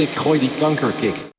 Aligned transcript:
Wist 0.00 0.12
ik, 0.12 0.18
gooi 0.18 0.38
die 0.38 0.50
kankerkick. 0.58 1.29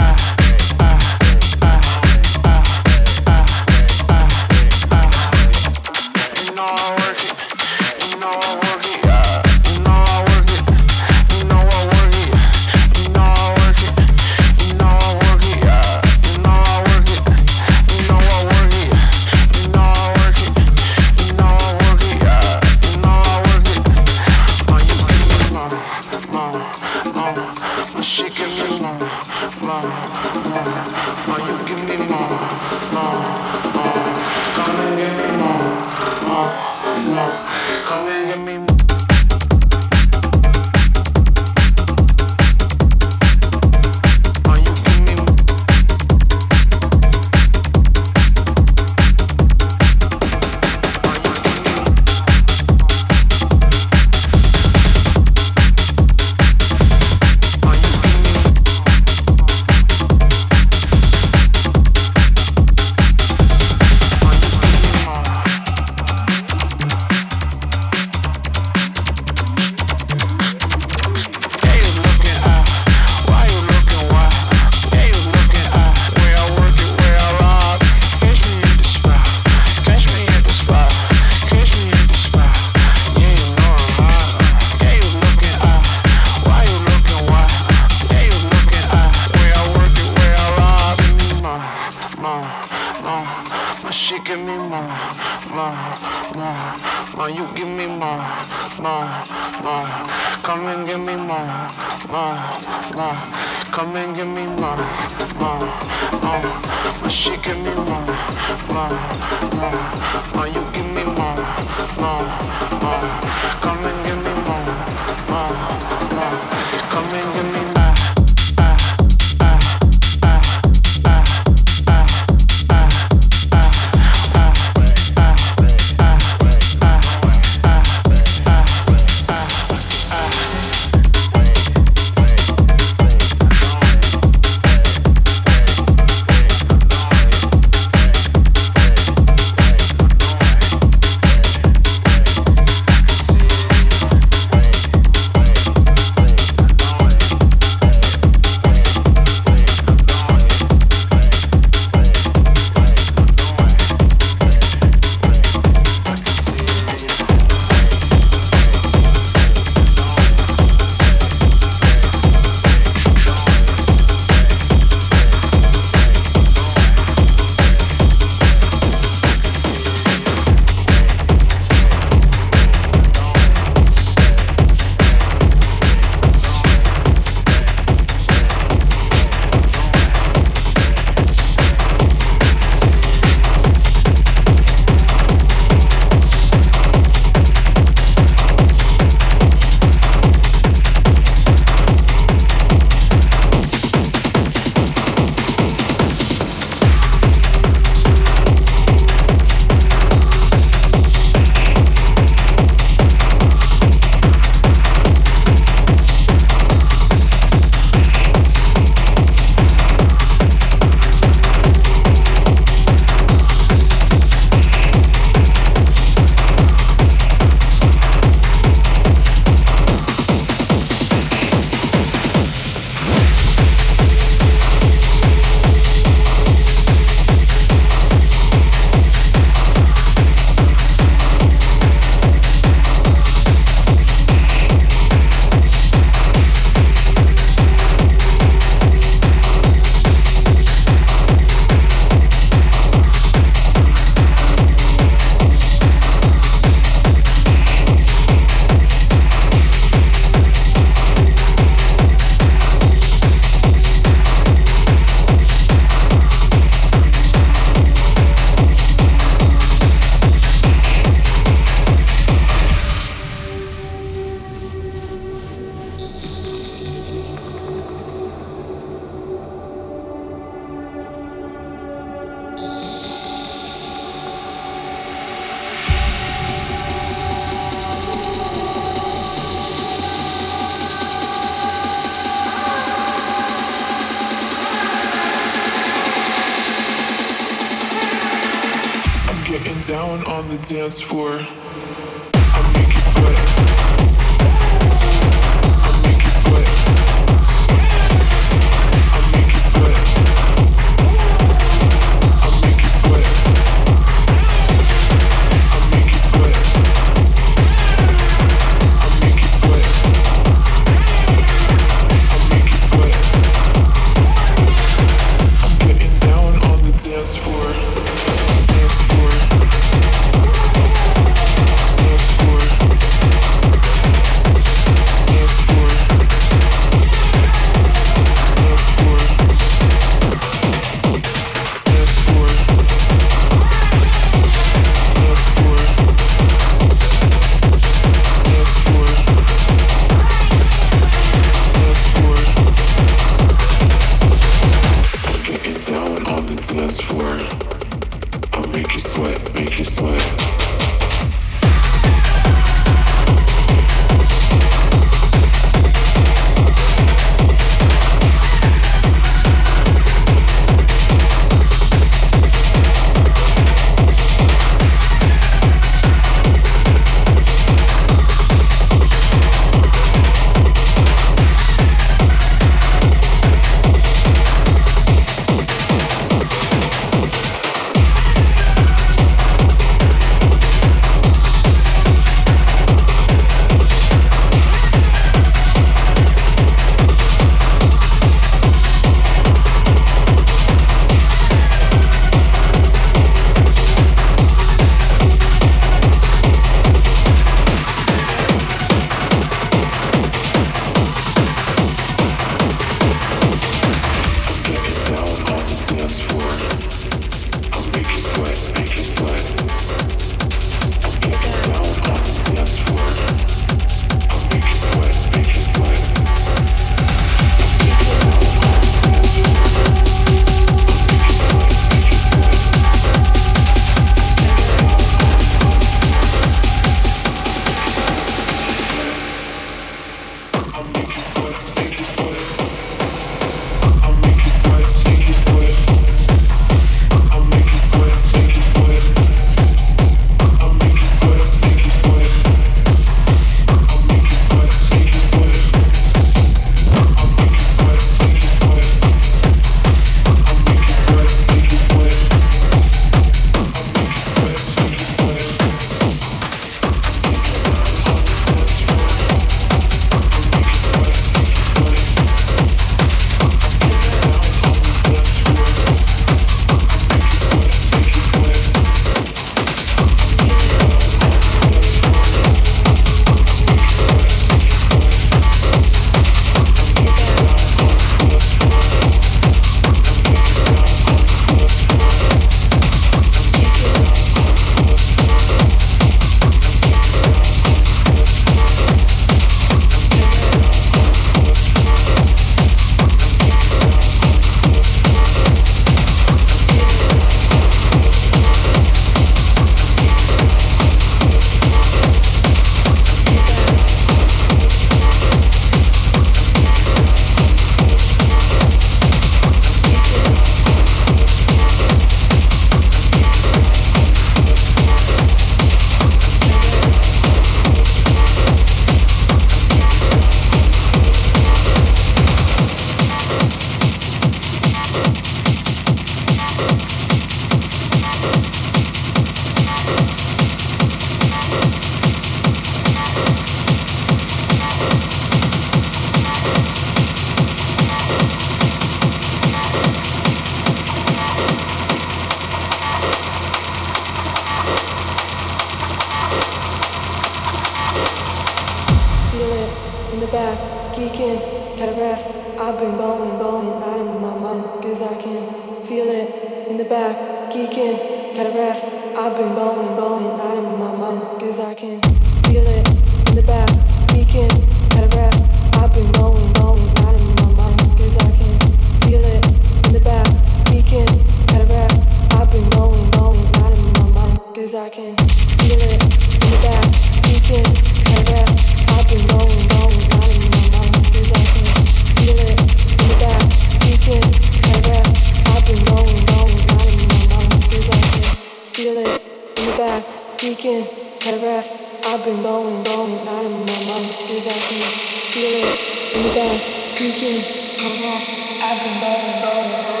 speaking, 590.41 590.83
paragraph. 591.19 591.69
I've 592.03 592.25
been 592.25 592.41
going, 592.41 592.83
going, 592.83 593.13
out 593.27 593.45
of 593.45 593.51
my 593.51 593.77
mind. 593.85 594.09
Is 594.25 594.45
that 594.45 594.57
me? 594.73 594.81
Feel 595.29 595.53
it, 595.53 596.17
in 596.17 596.23
the 596.23 596.33
back, 596.33 596.57
speaking, 596.97 597.45
paragraph. 597.77 598.25
I've 598.59 598.81
been 598.81 598.99
going, 599.01 599.41
going, 599.43 599.85
going. 599.85 600.00